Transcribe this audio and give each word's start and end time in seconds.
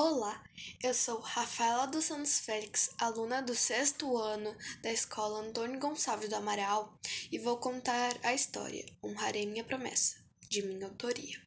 Olá, 0.00 0.44
eu 0.80 0.94
sou 0.94 1.18
Rafaela 1.18 1.84
dos 1.88 2.04
Santos 2.04 2.38
Félix, 2.38 2.88
aluna 2.98 3.42
do 3.42 3.52
sexto 3.52 4.16
ano 4.16 4.56
da 4.80 4.92
escola 4.92 5.40
Antônio 5.40 5.80
Gonçalves 5.80 6.28
do 6.28 6.36
Amaral, 6.36 6.96
e 7.32 7.36
vou 7.40 7.56
contar 7.56 8.16
a 8.22 8.32
história 8.32 8.86
Honrarei 9.02 9.44
Minha 9.44 9.64
Promessa, 9.64 10.14
de 10.48 10.62
minha 10.62 10.86
autoria. 10.86 11.42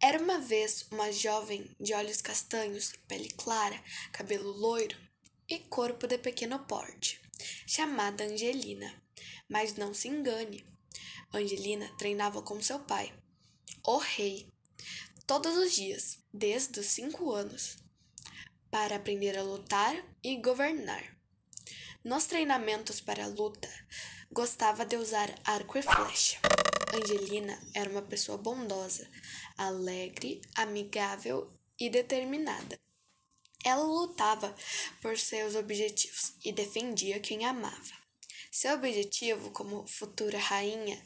Era 0.00 0.20
uma 0.20 0.40
vez 0.40 0.84
uma 0.90 1.12
jovem 1.12 1.70
de 1.78 1.94
olhos 1.94 2.20
castanhos, 2.20 2.92
pele 3.06 3.30
clara, 3.36 3.80
cabelo 4.10 4.50
loiro 4.50 4.98
e 5.48 5.60
corpo 5.60 6.08
de 6.08 6.18
pequeno 6.18 6.58
porte, 6.58 7.20
chamada 7.68 8.24
Angelina. 8.24 9.00
Mas 9.48 9.76
não 9.76 9.94
se 9.94 10.08
engane, 10.08 10.66
Angelina 11.32 11.88
treinava 11.98 12.42
com 12.42 12.60
seu 12.60 12.80
pai, 12.80 13.14
o 13.86 13.98
rei, 13.98 14.48
todos 15.24 15.56
os 15.56 15.72
dias, 15.72 16.18
desde 16.34 16.80
os 16.80 16.86
cinco 16.86 17.30
anos 17.30 17.80
para 18.72 18.96
aprender 18.96 19.36
a 19.36 19.42
lutar 19.42 19.94
e 20.24 20.34
governar. 20.38 21.04
Nos 22.02 22.24
treinamentos 22.24 23.02
para 23.02 23.24
a 23.24 23.28
luta, 23.28 23.68
gostava 24.30 24.86
de 24.86 24.96
usar 24.96 25.28
arco 25.44 25.76
e 25.76 25.82
flecha. 25.82 26.40
Angelina 26.94 27.62
era 27.74 27.90
uma 27.90 28.00
pessoa 28.00 28.38
bondosa, 28.38 29.06
alegre, 29.58 30.40
amigável 30.54 31.52
e 31.78 31.90
determinada. 31.90 32.80
Ela 33.62 33.84
lutava 33.84 34.56
por 35.02 35.18
seus 35.18 35.54
objetivos 35.54 36.32
e 36.42 36.50
defendia 36.50 37.20
quem 37.20 37.44
amava. 37.44 37.92
Seu 38.50 38.72
objetivo 38.72 39.50
como 39.50 39.86
futura 39.86 40.38
rainha 40.38 40.98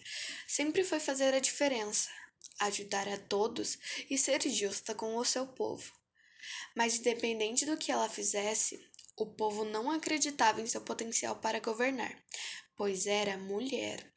sempre 0.47 0.85
foi 0.85 1.01
fazer 1.01 1.35
a 1.35 1.41
diferença, 1.41 2.11
ajudar 2.61 3.09
a 3.09 3.19
todos 3.19 3.77
e 4.09 4.17
ser 4.17 4.41
justa 4.49 4.95
com 4.95 5.17
o 5.17 5.25
seu 5.25 5.49
povo. 5.49 6.06
Mas, 6.75 6.99
independente 6.99 7.67
do 7.67 7.77
que 7.77 7.91
ela 7.91 8.09
fizesse, 8.09 8.79
o 9.17 9.27
povo 9.27 9.65
não 9.65 9.91
acreditava 9.91 10.61
em 10.61 10.67
seu 10.67 10.81
potencial 10.81 11.37
para 11.37 11.61
governar, 11.61 12.15
pois 12.77 13.07
era 13.07 13.39
mulher. 13.39 14.13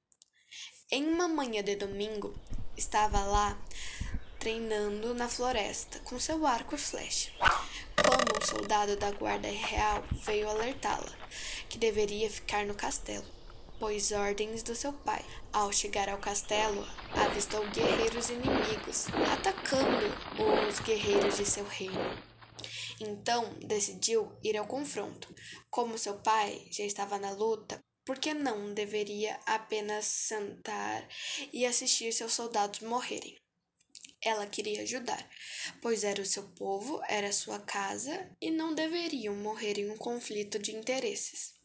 Em 0.92 1.06
uma 1.06 1.28
manhã 1.28 1.64
de 1.64 1.76
domingo, 1.76 2.38
estava 2.76 3.24
lá 3.24 3.64
treinando 4.40 5.14
na 5.14 5.28
floresta 5.28 6.00
com 6.00 6.20
seu 6.20 6.46
arco 6.46 6.76
e 6.76 6.78
flecha, 6.78 7.32
quando 7.96 8.38
um 8.38 8.46
soldado 8.46 8.96
da 8.96 9.12
guarda 9.12 9.50
real 9.50 10.04
veio 10.24 10.50
alertá-la 10.50 11.14
que 11.68 11.78
deveria 11.78 12.30
ficar 12.30 12.66
no 12.66 12.74
castelo, 12.74 13.26
pois 13.80 14.12
ordens 14.12 14.62
do 14.62 14.76
seu 14.76 14.92
pai. 14.92 15.26
Ao 15.54 15.72
chegar 15.72 16.10
ao 16.10 16.20
castelo, 16.20 16.86
avistou 17.14 17.66
guerreiros 17.70 18.30
inimigos 18.30 19.08
atacando 19.32 20.06
os 20.68 20.80
guerreiros 20.82 21.38
de 21.38 21.46
seu 21.46 21.66
reino. 21.66 22.30
Então 23.00 23.56
decidiu 23.66 24.38
ir 24.44 24.58
ao 24.58 24.68
confronto. 24.68 25.34
Como 25.70 25.98
seu 25.98 26.20
pai 26.20 26.68
já 26.70 26.84
estava 26.84 27.18
na 27.18 27.32
luta, 27.32 27.80
por 28.06 28.20
que 28.20 28.34
não 28.34 28.74
deveria 28.74 29.40
apenas 29.46 30.06
sentar 30.06 31.08
e 31.54 31.66
assistir 31.66 32.12
seus 32.12 32.34
soldados 32.34 32.82
morrerem? 32.82 33.40
Ela 34.22 34.46
queria 34.46 34.82
ajudar, 34.82 35.26
pois 35.82 36.04
era 36.04 36.22
o 36.22 36.26
seu 36.26 36.44
povo, 36.50 37.02
era 37.08 37.32
sua 37.32 37.60
casa 37.60 38.30
e 38.42 38.52
não 38.52 38.76
deveriam 38.76 39.34
morrer 39.34 39.80
em 39.80 39.90
um 39.90 39.98
conflito 39.98 40.60
de 40.60 40.76
interesses. 40.76 41.59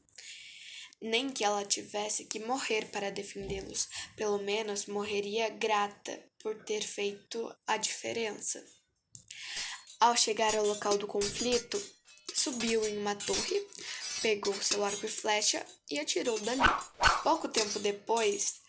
Nem 1.07 1.29
que 1.29 1.45
ela 1.45 1.67
tivesse 1.67 2.25
que 2.25 2.39
morrer 2.39 2.87
para 2.87 3.11
defendê-los, 3.11 3.91
pelo 4.17 4.39
menos 4.39 4.87
morreria 4.87 5.51
grata 5.51 6.19
por 6.39 6.65
ter 6.65 6.81
feito 6.81 7.55
a 7.67 7.77
diferença. 7.77 8.65
Ao 10.01 10.17
chegar 10.17 10.57
ao 10.57 10.65
local 10.65 10.97
do 10.97 11.07
conflito, 11.07 11.79
subiu 12.35 12.87
em 12.89 12.97
uma 12.97 13.15
torre, 13.15 13.69
pegou 14.23 14.55
seu 14.63 14.83
arco 14.83 15.05
e 15.05 15.09
flecha 15.11 15.67
e 15.91 16.01
atirou 16.01 16.41
dali. 16.41 16.63
Pouco 17.23 17.49
tempo 17.49 17.79
depois, 17.81 18.63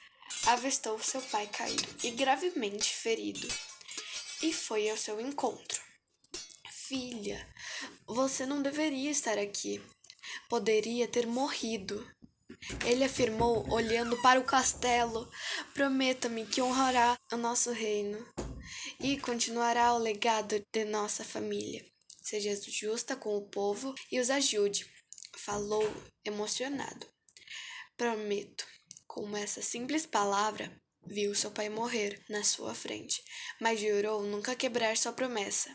avistou 0.48 1.02
seu 1.02 1.22
pai 1.22 1.48
caído 1.48 1.88
e 2.04 2.12
gravemente 2.12 2.94
ferido, 2.94 3.48
e 4.44 4.52
foi 4.52 4.90
ao 4.90 4.98
seu 4.98 5.22
encontro. 5.22 5.82
Filha, 6.70 7.48
você 8.06 8.46
não 8.46 8.62
deveria 8.62 9.10
estar 9.10 9.38
aqui. 9.38 9.82
Poderia 10.50 11.08
ter 11.08 11.26
morrido. 11.26 12.06
Ele 12.86 13.04
afirmou, 13.04 13.68
olhando 13.72 14.22
para 14.22 14.40
o 14.40 14.44
castelo. 14.44 15.30
Prometa-me 15.74 16.46
que 16.46 16.62
honrará 16.62 17.18
o 17.32 17.38
nosso 17.38 17.72
reino 17.72 18.26
e 19.00 19.20
continuará 19.20 19.94
o 19.94 19.98
legado 19.98 20.64
de 20.72 20.86
nossa 20.86 21.24
família. 21.24 21.86
Seja 22.22 22.56
justa 22.68 23.16
com 23.16 23.38
o 23.38 23.48
povo 23.50 23.94
e 24.12 24.20
os 24.20 24.30
ajude. 24.30 24.90
Falou 25.38 25.84
emocionado. 26.24 27.08
Prometo. 27.96 28.66
Com 29.08 29.38
essa 29.38 29.62
simples 29.62 30.06
palavra, 30.06 30.76
viu 31.06 31.34
seu 31.36 31.52
pai 31.52 31.70
morrer 31.70 32.22
na 32.28 32.44
sua 32.44 32.74
frente, 32.74 33.24
mas 33.62 33.80
jurou 33.80 34.24
nunca 34.24 34.56
quebrar 34.56 34.98
sua 34.98 35.14
promessa. 35.14 35.70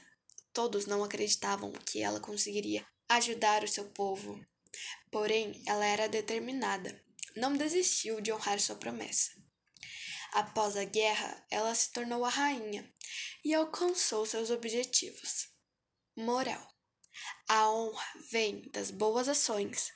Todos 0.53 0.87
não 0.87 1.05
acreditavam 1.05 1.73
que 1.73 2.03
ela 2.03 2.21
conseguiria 2.21 2.85
ajudar 3.09 3.63
o 3.65 3.69
seu 3.69 3.87
povo. 3.93 4.45
Porém, 5.11 5.63
ela 5.67 5.85
era 5.85 6.09
determinada. 6.09 7.05
Não 7.37 7.57
desistiu 7.57 8.21
de 8.21 8.33
honrar 8.33 8.61
sua 8.61 8.77
promessa. 8.77 9.31
Após 10.33 10.77
a 10.77 10.85
guerra, 10.85 11.45
ela 11.51 11.75
se 11.75 11.93
tornou 11.93 12.25
a 12.25 12.29
rainha 12.29 12.89
e 13.45 13.53
alcançou 13.53 14.25
seus 14.25 14.51
objetivos. 14.51 15.49
Moral: 16.17 16.69
A 17.49 17.71
honra 17.71 18.07
vem 18.31 18.71
das 18.71 18.91
boas 18.91 19.29
ações, 19.29 19.93